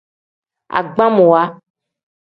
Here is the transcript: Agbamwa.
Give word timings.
Agbamwa. 0.77 1.43